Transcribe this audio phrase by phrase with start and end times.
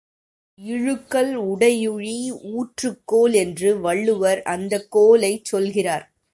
[0.59, 2.15] இழுக்கல் உடையுழி
[2.55, 6.05] ஊற்றுக்கோல் என்று வள்ளுவர் அந்தக் கோலைச் சொல்கிறார்.